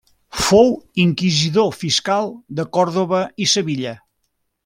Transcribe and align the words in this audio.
Fou 0.43 0.71
inquisidor 1.03 1.69
fiscal 1.81 2.33
de 2.61 2.67
Còrdova 2.77 3.21
i 3.45 3.49
de 3.51 3.53
Sevilla. 3.53 3.93